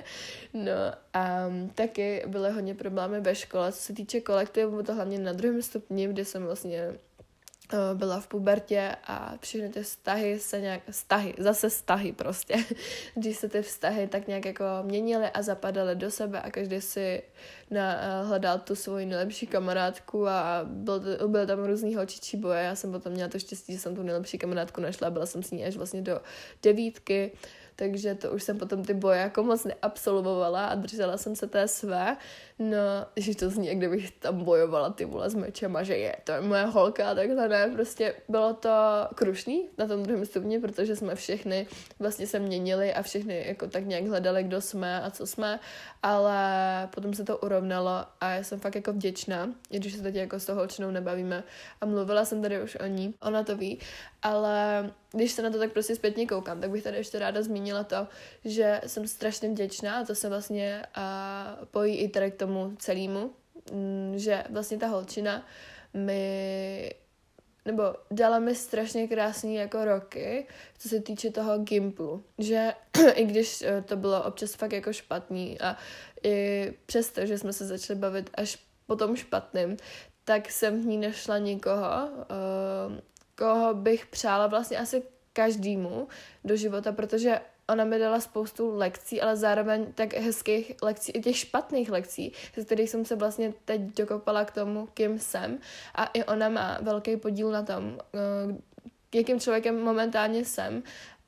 [0.54, 0.72] No
[1.14, 5.62] a taky byly hodně problémy ve škole, co se týče kolektivu, to hlavně na druhém
[5.62, 6.94] stupni, kde jsem vlastně
[7.94, 12.56] byla v pubertě a všechny ty vztahy se nějak, vztahy, zase vztahy prostě,
[13.16, 17.24] když se ty vztahy tak nějak jako měnily a zapadaly do sebe a každý si
[17.72, 22.64] na, uh, hledal tu svoji nejlepší kamarádku a byl, byl tam různý holčičí boje.
[22.64, 25.52] Já jsem potom měla to štěstí, že jsem tu nejlepší kamarádku našla byla jsem s
[25.52, 26.22] ní až vlastně do
[26.64, 27.32] devítky
[27.82, 31.68] takže to už jsem potom ty boje jako moc neabsolvovala a držela jsem se té
[31.68, 32.18] své.
[32.62, 36.32] No, že to zní, jak kdybych tam bojovala ty vole s mečem že je, to
[36.32, 38.70] je moje holka a takhle ne, prostě bylo to
[39.16, 41.68] krušný na tom druhém stupni, protože jsme všechny
[42.00, 45.60] vlastně se měnili a všechny jako tak nějak hledali, kdo jsme a co jsme,
[46.04, 46.40] ale
[46.94, 50.40] potom se to urovnalo a já jsem fakt jako vděčná, i když se teď jako
[50.40, 51.44] s toho holčinou nebavíme
[51.82, 53.80] a mluvila jsem tady už o ní, ona to ví,
[54.22, 57.84] ale když se na to tak prostě zpětně koukám, tak bych tady ještě ráda zmínila
[57.84, 58.08] to,
[58.46, 63.34] že jsem strašně vděčná a to se vlastně a, pojí i tady k tomu celému,
[63.72, 65.46] mm, že vlastně ta holčina
[65.94, 66.92] mi
[67.66, 72.74] nebo dala mi strašně krásný jako roky, co se týče toho Gimplu, že
[73.16, 75.78] i když eh, to bylo občas fakt jako špatný a
[76.24, 79.78] i přesto, že jsme se začali bavit až po tom špatným,
[80.26, 82.98] tak jsem v ní našla někoho, uh,
[83.36, 86.08] koho bych přála vlastně asi každému
[86.44, 91.38] do života, protože ona mi dala spoustu lekcí, ale zároveň tak hezkých lekcí, i těch
[91.38, 95.60] špatných lekcí, ze kterých jsem se vlastně teď dokopala k tomu, kým jsem.
[95.96, 97.84] A i ona má velký podíl na tom,
[98.48, 98.56] uh,
[99.16, 100.84] jakým člověkem momentálně jsem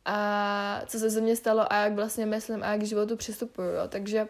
[0.06, 3.68] a co se ze mě stalo a jak vlastně myslím a jak k životu přistupuju.
[3.68, 3.88] Jo.
[3.90, 4.28] Takže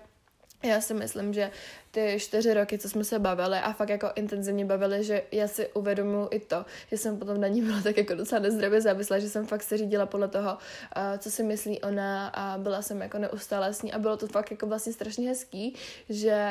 [0.63, 1.51] já si myslím, že
[1.91, 5.67] ty čtyři roky, co jsme se bavili a fakt jako intenzivně bavili, že já si
[5.67, 9.29] uvědomuji i to, že jsem potom na ní byla tak jako docela nezdravě závislá, že
[9.29, 13.17] jsem fakt se řídila podle toho, uh, co si myslí ona a byla jsem jako
[13.17, 15.75] neustále s ní a bylo to fakt jako vlastně strašně hezký,
[16.09, 16.49] že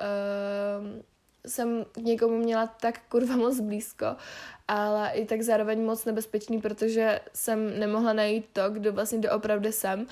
[0.00, 1.02] uh,
[1.46, 4.06] jsem někomu měla tak kurva moc blízko,
[4.68, 10.06] ale i tak zároveň moc nebezpečný, protože jsem nemohla najít to, kdo vlastně doopravdy jsem.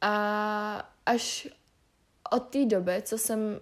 [0.00, 1.48] A až
[2.30, 3.60] od té doby, co jsem,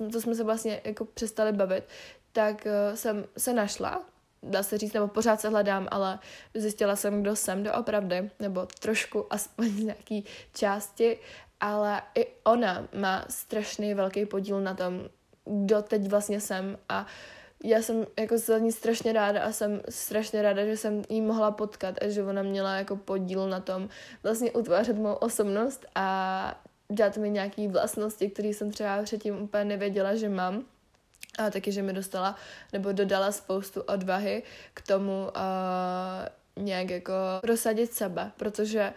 [0.00, 1.84] uh, to jsme se vlastně jako přestali bavit,
[2.32, 4.02] tak uh, jsem se našla,
[4.42, 6.18] dá se říct, nebo pořád se hledám, ale
[6.54, 11.18] zjistila jsem, kdo jsem doopravdy, nebo trošku aspoň z nějaký části,
[11.60, 15.08] ale i ona má strašný velký podíl na tom,
[15.44, 16.78] kdo teď vlastně jsem.
[16.88, 17.06] A
[17.64, 21.50] já jsem jako za ní strašně ráda a jsem strašně ráda, že jsem jí mohla
[21.50, 23.88] potkat a že ona měla jako podíl na tom
[24.22, 30.14] vlastně utvářet mou osobnost a dát mi nějaké vlastnosti, které jsem třeba předtím úplně nevěděla,
[30.14, 30.64] že mám.
[31.38, 32.36] A taky, že mi dostala
[32.72, 34.42] nebo dodala spoustu odvahy
[34.74, 35.28] k tomu
[36.56, 38.92] uh, nějak jako prosadit sebe, protože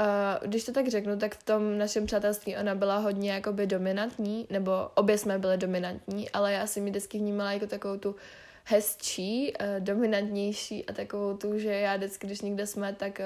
[0.00, 4.46] Uh, když to tak řeknu, tak v tom našem přátelství ona byla hodně jakoby dominantní,
[4.50, 8.16] nebo obě jsme byly dominantní, ale já jsem ji vždycky vnímala jako takovou tu
[8.64, 13.20] hezčí, uh, dominantnější a takovou tu, že já vždycky, když někde jsme, tak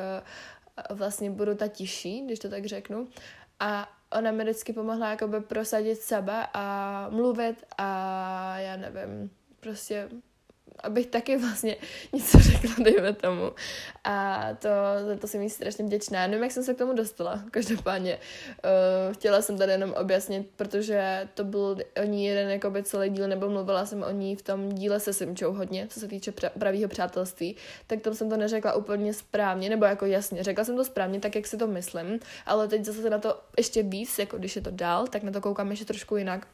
[0.91, 3.09] uh, vlastně budu ta tiší, když to tak řeknu.
[3.61, 10.09] A ona mi vždycky pomohla jakoby prosadit sebe a mluvit a já nevím, prostě
[10.83, 11.77] abych taky vlastně
[12.12, 13.53] něco řekla, dejme tomu.
[14.05, 14.69] A to,
[15.07, 16.27] za to jsem jí strašně vděčná.
[16.27, 18.19] Nevím, jak jsem se k tomu dostala, každopádně.
[18.19, 23.29] Uh, chtěla jsem tady jenom objasnit, protože to byl o ní jeden jakoby celý díl,
[23.29, 26.88] nebo mluvila jsem o ní v tom díle se Simčou hodně, co se týče pravého
[26.88, 31.21] přátelství, tak tam jsem to neřekla úplně správně, nebo jako jasně, řekla jsem to správně,
[31.21, 34.62] tak jak si to myslím, ale teď zase na to ještě víc, jako když je
[34.62, 36.47] to dál, tak na to koukám ještě trošku jinak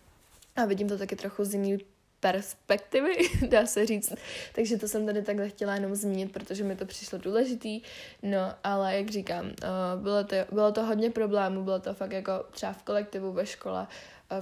[0.57, 1.79] a vidím to taky trochu z jiný
[2.21, 3.17] perspektivy,
[3.49, 4.15] dá se říct.
[4.55, 7.83] Takže to jsem tady takhle chtěla jenom zmínit, protože mi to přišlo důležitý.
[8.23, 12.33] No, ale jak říkám, uh, bylo, to, bylo to hodně problémů, bylo to fakt jako
[12.51, 13.87] třeba v kolektivu, ve škole,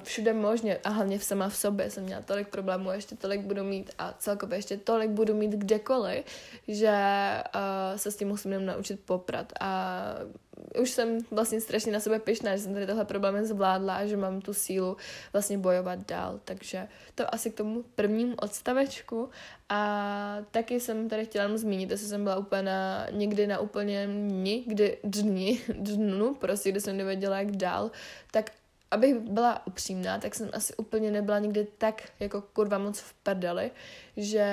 [0.02, 3.90] všude možně a hlavně sama v sobě jsem měla tolik problémů, ještě tolik budu mít
[3.98, 6.24] a celkově ještě tolik budu mít kdekoliv,
[6.68, 6.96] že
[7.54, 10.02] uh, se s tím musím jenom naučit poprat a
[10.80, 14.16] už jsem vlastně strašně na sebe pyšná, že jsem tady tohle problémy zvládla a že
[14.16, 14.96] mám tu sílu
[15.32, 19.30] vlastně bojovat dál, takže to asi k tomu prvnímu odstavečku.
[19.68, 24.06] A taky jsem tady chtěla jenom zmínit, jestli jsem byla úplně na, někdy na úplně
[24.06, 24.98] dni, kdy
[25.74, 27.90] dnu, prostě, kdy jsem nevěděla, jak dál,
[28.30, 28.50] tak
[28.94, 33.70] abych byla upřímná, tak jsem asi úplně nebyla nikdy tak jako kurva moc v prdeli,
[34.16, 34.46] že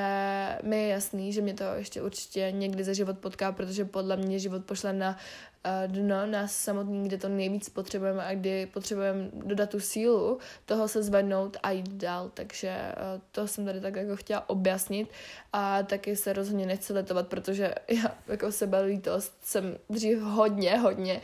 [0.63, 4.39] mi je jasný, že mě to ještě určitě někdy za život potká, protože podle mě
[4.39, 5.17] život pošle na
[5.65, 10.87] uh, dno nás samotný, kde to nejvíc potřebujeme a kdy potřebujeme dodat tu sílu toho
[10.87, 15.09] se zvednout a jít dál, takže uh, to jsem tady tak jako chtěla objasnit
[15.53, 21.21] a taky se rozhodně nechci letovat, protože já jako sebelítost jsem dřív hodně, hodně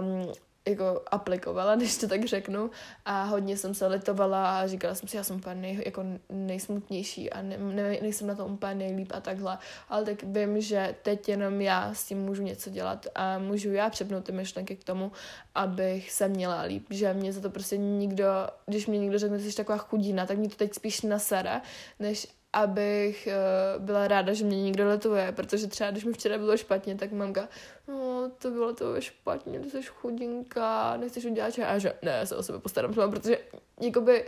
[0.00, 0.32] um,
[0.68, 2.70] jako aplikovala, když to tak řeknu.
[3.04, 7.30] A hodně jsem se litovala a říkala jsem si, já jsem úplně nej, jako nejsmutnější
[7.30, 11.28] a ne, ne, nejsem na to úplně nejlíp a takhle, ale tak vím, že teď
[11.28, 15.12] jenom já s tím můžu něco dělat a můžu já přepnout ty myšlenky k tomu,
[15.54, 18.24] abych se měla líp, že mě za to prostě nikdo,
[18.66, 21.60] když mě někdo řekne, že jsi taková chudina, tak mě to teď spíš nasere,
[21.98, 26.56] než abych uh, byla ráda, že mě někdo letuje, protože třeba když mi včera bylo
[26.56, 27.48] špatně, tak mamka,
[27.88, 31.64] no to bylo to špatně, ty jsi chudinka, nechceš udělat čaj?
[31.64, 33.38] A že ne, já se o sebe postarám sama, protože
[33.80, 34.24] jakoby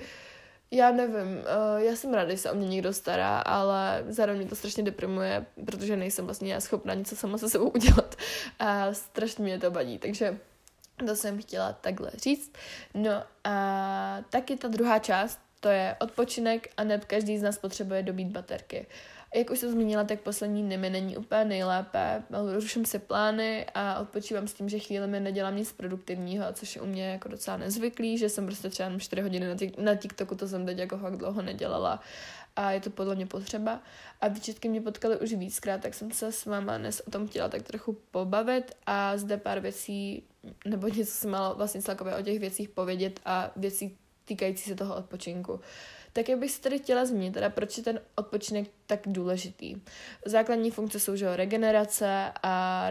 [0.70, 4.48] já nevím, uh, já jsem ráda, že se o mě někdo stará, ale zároveň mě
[4.48, 8.14] to strašně deprimuje, protože nejsem vlastně já schopná něco sama se sebou udělat
[8.58, 10.38] a strašně mě to vadí, takže
[11.06, 12.52] to jsem chtěla takhle říct.
[12.94, 18.02] No a taky ta druhá část, to je odpočinek a neb každý z nás potřebuje
[18.02, 18.86] dobít baterky.
[19.34, 22.22] Jak už jsem zmínila, tak poslední dny mi není úplně nejlépe.
[22.54, 26.82] Ruším si plány a odpočívám s tím, že chvíli mi nedělám nic produktivního, což je
[26.82, 30.34] u mě jako docela nezvyklý, že jsem prostě třeba jenom 4 hodiny na, na TikToku,
[30.34, 32.00] to jsem teď jako fakt dlouho nedělala
[32.56, 33.80] a je to podle mě potřeba.
[34.20, 37.48] A výčetky mě potkaly už víckrát, tak jsem se s váma dnes o tom chtěla
[37.48, 40.24] tak trochu pobavit a zde pár věcí,
[40.66, 44.96] nebo něco jsem malo vlastně celkově o těch věcích povědět a věcí týkající se toho
[44.96, 45.60] odpočinku.
[46.16, 49.76] Tak jak bych se tady chtěla zmínit, teda proč je ten odpočinek tak důležitý.
[50.24, 52.86] Základní funkce jsou že regenerace a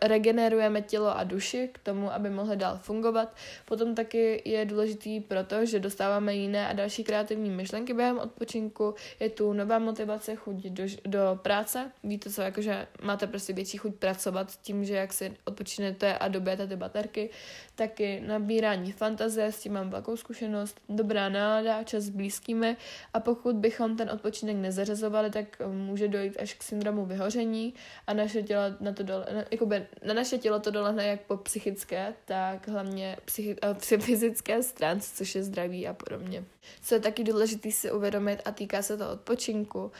[0.00, 3.36] regenerujeme tělo a duši k tomu, aby mohly dál fungovat.
[3.64, 8.94] Potom taky je důležitý proto, že dostáváme jiné a další kreativní myšlenky během odpočinku.
[9.20, 11.90] Je tu nová motivace chuť do, do práce.
[12.04, 16.66] Víte co, jakože máte prostě větší chuť pracovat tím, že jak si odpočinete a dobijete
[16.66, 17.30] ty baterky.
[17.74, 20.80] Taky nabírání fantazie, s tím mám velkou zkušenost.
[20.88, 22.61] Dobrá nálada, čas s blízkými
[23.14, 27.74] a pokud bychom ten odpočinek nezařazovali, tak může dojít až k syndromu vyhoření
[28.06, 31.36] a naše tělo na to dole, na, jakoby, na naše tělo to dolehne jak po
[31.36, 36.44] psychické, tak hlavně psychi, uh, fyzické stránce, což je zdraví a podobně.
[36.82, 39.92] Co je taky důležité si uvědomit a týká se to odpočinku,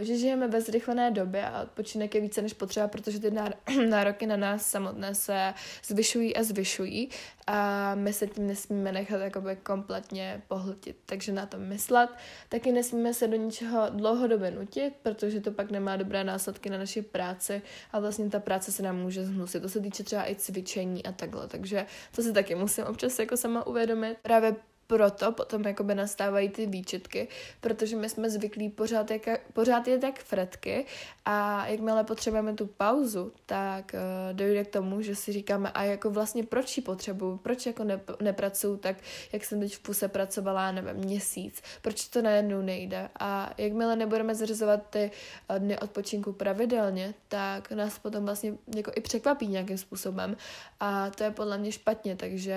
[0.00, 3.30] že žijeme ve zrychlené době a odpočinek je více než potřeba, protože ty
[3.88, 7.08] nároky na nás samotné se zvyšují a zvyšují
[7.46, 12.10] a my se tím nesmíme nechat jakoby kompletně pohltit, takže na to myslet.
[12.48, 17.02] Taky nesmíme se do ničeho dlouhodobě nutit, protože to pak nemá dobré následky na naši
[17.02, 19.62] práci a vlastně ta práce se nám může zhnusit.
[19.62, 23.36] To se týče třeba i cvičení a takhle, takže to si taky musím občas jako
[23.36, 24.18] sama uvědomit.
[24.22, 24.56] Právě
[24.88, 27.28] proto potom jakoby nastávají ty výčitky,
[27.60, 30.86] protože my jsme zvyklí pořád, jak, pořád je tak fretky
[31.24, 36.10] a jakmile potřebujeme tu pauzu, tak uh, dojde k tomu, že si říkáme, a jako
[36.10, 38.96] vlastně proč ji potřebuju, proč jako ne, nepracuju tak,
[39.32, 43.08] jak jsem teď v puse pracovala, nevím, měsíc, proč to najednou nejde.
[43.20, 45.10] A jakmile nebudeme zařizovat ty
[45.50, 50.36] uh, dny odpočinku pravidelně, tak nás potom vlastně jako i překvapí nějakým způsobem.
[50.80, 52.56] A to je podle mě špatně, takže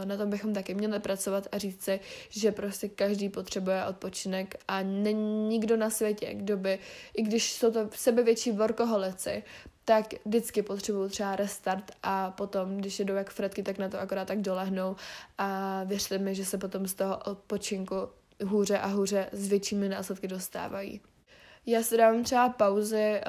[0.00, 4.54] uh, na tom bychom taky měli pracovat a říct si, že prostě každý potřebuje odpočinek
[4.68, 6.78] a není nikdo na světě, kdo by,
[7.16, 9.42] i když jsou to sebevětší workoholici,
[9.84, 14.28] tak vždycky potřebují třeba restart a potom, když jedou jak fretky, tak na to akorát
[14.28, 14.96] tak dolehnou
[15.38, 17.96] a věřte mi, že se potom z toho odpočinku
[18.44, 21.00] hůře a hůře s většími následky dostávají.
[21.66, 23.20] Já si dávám třeba pauzy,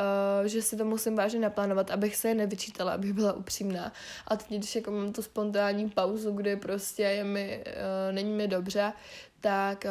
[0.42, 3.94] uh, že si to musím vážně naplánovat, abych se je nevyčítala, abych byla upřímná.
[4.28, 8.48] A teď, když jako mám tu spontánní pauzu, kdy prostě je mi, uh, není mi
[8.48, 8.94] dobře,
[9.42, 9.86] tak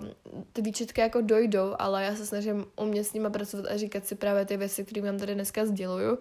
[0.00, 0.08] uh,
[0.52, 4.14] ty výčitky jako dojdou, ale já se snažím umět s nimi pracovat a říkat si
[4.14, 6.18] právě ty věci, které vám tady dneska sděluju.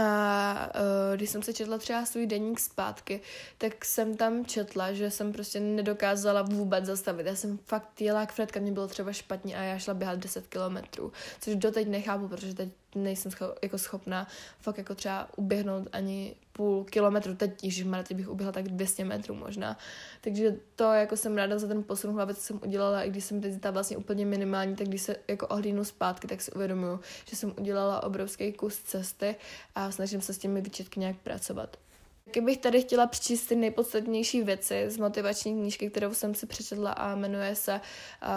[0.00, 3.20] A uh, když jsem se četla třeba svůj denník zpátky,
[3.58, 7.26] tak jsem tam četla, že jsem prostě nedokázala vůbec zastavit.
[7.26, 10.46] Já jsem fakt jela jak Fredka, mě bylo třeba špatně a já šla běhat 10
[10.46, 14.26] kilometrů, což doteď nechápu, protože teď nejsem scho- jako schopná
[14.60, 19.34] fakt jako třeba uběhnout ani půl kilometru, teď již teď bych uběhla tak 200 metrů
[19.34, 19.78] možná.
[20.20, 23.40] Takže to jako jsem ráda za ten posun hlavě, co jsem udělala, i když jsem
[23.40, 27.36] teď ta vlastně úplně minimální, tak když se jako ohlídnu zpátky, tak si uvědomuju, že
[27.36, 29.36] jsem udělala obrovský kus cesty
[29.74, 31.76] a snažím se s těmi výčetky nějak pracovat.
[32.30, 37.14] Kdybych tady chtěla přečíst ty nejpodstatnější věci z motivační knížky, kterou jsem si přečetla a
[37.14, 38.28] jmenuje se uh,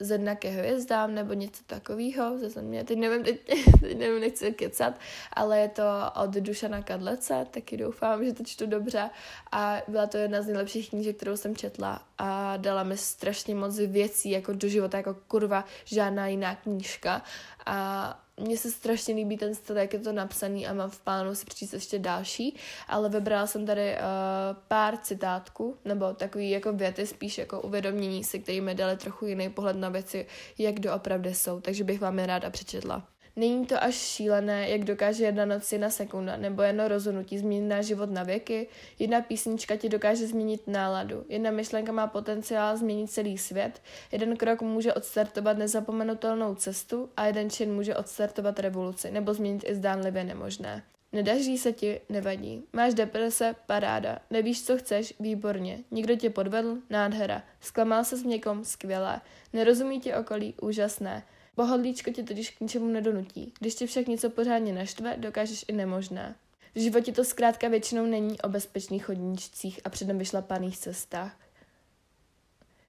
[0.00, 2.84] Ze dna ke hvězdám nebo něco takového ze země.
[2.84, 3.40] Teď nevím, teď,
[3.80, 5.00] teď nevím, nechci kecat,
[5.32, 5.82] ale je to
[6.22, 9.10] od Dušana Kadlece, taky doufám, že to čtu dobře
[9.52, 13.78] a byla to jedna z nejlepších knížek, kterou jsem četla a dala mi strašně moc
[13.78, 17.22] věcí jako do života, jako kurva žádná jiná knížka
[17.66, 21.34] a mně se strašně líbí ten styl, jak je to napsaný a mám v plánu
[21.34, 22.56] si přečíst ještě další,
[22.88, 23.98] ale vybrala jsem tady uh,
[24.68, 29.50] pár citátků, nebo takový jako věty, spíš jako uvědomění si, který mi dali trochu jiný
[29.50, 30.26] pohled na věci,
[30.58, 33.06] jak doopravdy jsou, takže bych vám je ráda přečetla.
[33.36, 37.86] Není to až šílené, jak dokáže jedna noc jedna sekunda, nebo jedno rozhodnutí změnit náš
[37.86, 38.68] život na věky.
[38.98, 41.24] Jedna písnička ti dokáže změnit náladu.
[41.28, 43.82] Jedna myšlenka má potenciál změnit celý svět.
[44.12, 49.74] Jeden krok může odstartovat nezapomenutelnou cestu a jeden čin může odstartovat revoluci, nebo změnit i
[49.74, 50.82] zdánlivě nemožné.
[51.12, 52.64] Nedaří se ti, nevadí.
[52.72, 54.18] Máš deprese, paráda.
[54.30, 55.78] Nevíš, co chceš, výborně.
[55.90, 57.42] Nikdo tě podvedl, nádhera.
[57.60, 59.20] Zklamal se s někom, skvělé.
[59.52, 61.22] Nerozumí ti okolí, úžasné.
[61.60, 63.52] Pohodlíčko tě totiž k ničemu nedonutí.
[63.60, 66.34] Když tě však něco pořádně naštve, dokážeš i nemožné.
[66.74, 71.36] V životě to zkrátka většinou není o bezpečných chodníčcích a předem vyšlapaných cestách.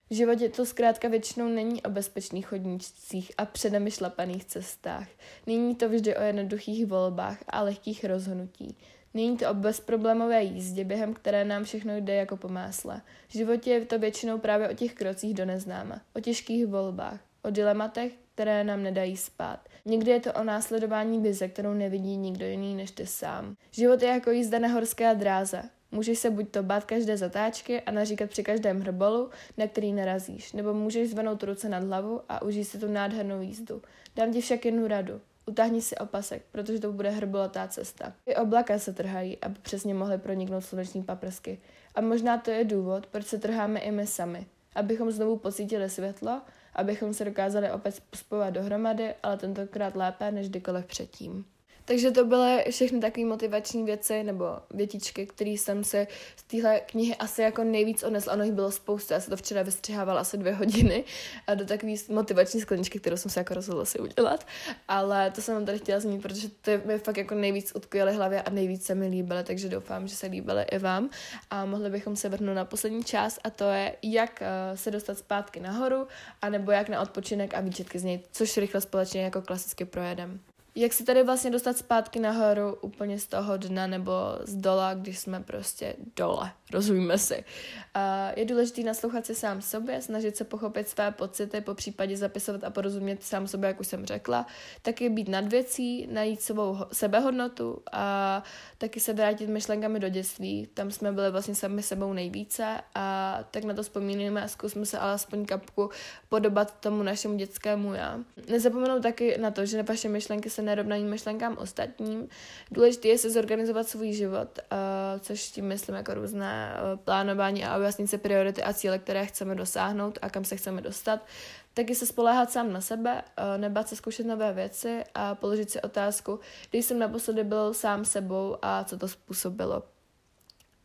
[0.09, 5.07] V životě to zkrátka většinou není o bezpečných chodníčcích a předem vyšlapaných cestách.
[5.47, 8.77] Není to vždy o jednoduchých volbách a lehkých rozhodnutí.
[9.13, 13.01] Není to o bezproblémové jízdě, během které nám všechno jde jako po másle.
[13.29, 17.49] V životě je to většinou právě o těch krocích do neznáma, o těžkých volbách, o
[17.49, 18.11] dilematech,
[18.41, 19.59] které nám nedají spát.
[19.85, 23.55] Někdy je to o následování vize, kterou nevidí nikdo jiný než ty sám.
[23.71, 25.63] Život je jako jízda na horské dráze.
[25.91, 30.53] Můžeš se buď to bát každé zatáčky a naříkat při každém hrbolu, na který narazíš,
[30.53, 33.81] nebo můžeš zvenout ruce nad hlavu a užít si tu nádhernou jízdu.
[34.15, 35.21] Dám ti však jednu radu.
[35.45, 38.13] Utáhni si opasek, protože to bude hrbolatá cesta.
[38.25, 41.59] I oblaka se trhají, aby přesně mohly proniknout sluneční paprsky.
[41.95, 44.45] A možná to je důvod, proč se trháme i my sami.
[44.75, 46.41] abychom znovu pocítili světlo,
[46.73, 51.45] abychom se dokázali opět spojovat dohromady, ale tentokrát lépe než kdykoliv předtím.
[51.91, 57.15] Takže to byly všechny takové motivační věci nebo větičky, které jsem se z téhle knihy
[57.15, 58.33] asi jako nejvíc odnesla.
[58.33, 61.03] Ono jich bylo spousta, já se to včera vystřihávala asi dvě hodiny
[61.47, 64.47] a do takové motivační skleničky, kterou jsem se jako rozhodla si udělat.
[64.87, 68.41] Ale to jsem vám tady chtěla zmínit, protože to mi fakt jako nejvíc utkvěly hlavě
[68.41, 71.09] a nejvíc se mi líbily, takže doufám, že se líbily i vám.
[71.49, 75.17] A mohli bychom se vrhnout na poslední část a to je, jak eh, se dostat
[75.17, 76.07] zpátky nahoru,
[76.41, 80.39] anebo jak na odpočinek a výčetky z něj, což rychle společně jako klasicky projedem.
[80.75, 84.11] Jak se tady vlastně dostat zpátky nahoru úplně z toho dna nebo
[84.43, 87.35] z dola, když jsme prostě dole, rozumíme si.
[87.35, 88.01] Uh,
[88.35, 92.69] je důležité naslouchat si sám sobě, snažit se pochopit své pocity, po případě zapisovat a
[92.69, 94.45] porozumět sám sobě, jak už jsem řekla,
[94.81, 98.43] taky být nad věcí, najít svou sebehodnotu a
[98.77, 100.67] taky se vrátit myšlenkami do dětství.
[100.73, 104.99] Tam jsme byli vlastně sami sebou nejvíce a tak na to vzpomínáme a zkusme se
[104.99, 105.89] alespoň kapku
[106.29, 108.19] podobat tomu našemu dětskému já.
[108.49, 112.27] Nezapomenout taky na to, že vaše myšlenky se nerovnají myšlenkám ostatním.
[112.71, 117.77] Důležité je se zorganizovat svůj život, uh, což tím myslím jako různé uh, plánování a
[117.77, 121.25] ujasnit se priority a cíle, které chceme dosáhnout a kam se chceme dostat.
[121.73, 125.81] Taky se spoléhat sám na sebe, uh, nebát se zkoušet nové věci a položit si
[125.81, 126.39] otázku,
[126.69, 129.83] když jsem naposledy byl sám sebou a co to způsobilo.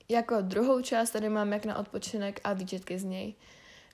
[0.08, 3.34] Jako druhou část tady mám jak na odpočinek a výčetky z něj.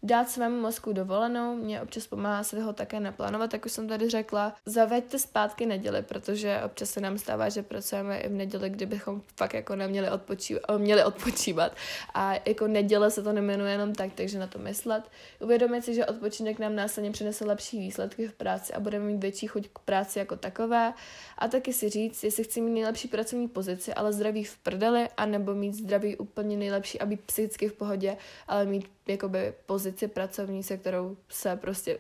[0.05, 4.11] Dát svému mozku dovolenou, mě občas pomáhá se ho také naplánovat, jak už jsem tady
[4.11, 4.55] řekla.
[4.67, 9.55] Zaveďte zpátky neděli, protože občas se nám stává, že pracujeme i v neděli, kdybychom fakt
[9.55, 11.77] jako neměli odpočívat, měli odpočívat.
[12.15, 15.05] A jako neděle se to nemenuje jenom tak, takže na to myslet.
[15.41, 19.47] Uvědomit si, že odpočinek nám následně přinese lepší výsledky v práci a budeme mít větší
[19.47, 20.93] chuť k práci jako takové.
[21.39, 25.55] A taky si říct, jestli chci mít nejlepší pracovní pozici, ale zdraví v prdeli, anebo
[25.55, 28.17] mít zdraví úplně nejlepší a být psychicky v pohodě,
[28.49, 31.99] ale mít jakoby pozici pracovní, se kterou se prostě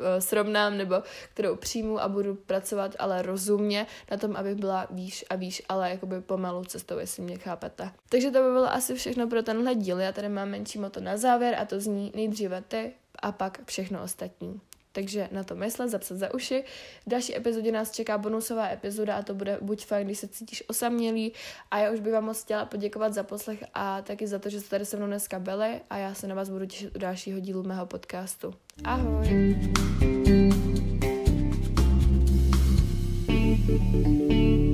[0.00, 1.02] eh, srovnám nebo
[1.34, 5.90] kterou přijmu a budu pracovat ale rozumně na tom, abych byla výš a výš, ale
[5.90, 7.90] jakoby pomalu cestou, jestli mě chápete.
[8.08, 10.00] Takže to by bylo asi všechno pro tenhle díl.
[10.00, 14.02] Já tady mám menší moto na závěr a to zní nejdříve ty a pak všechno
[14.02, 14.60] ostatní.
[14.92, 16.64] Takže na to myslet, zapsat za uši.
[17.06, 20.64] V další epizodě nás čeká bonusová epizoda a to bude buď fakt, když se cítíš
[20.68, 21.32] osamělý.
[21.70, 24.60] A já už bych vám moc chtěla poděkovat za poslech a taky za to, že
[24.60, 27.40] jste tady se mnou dneska byli a já se na vás budu těšit u dalšího
[27.40, 28.54] dílu mého podcastu.
[28.84, 29.70] Ahoj!
[33.70, 34.69] thank you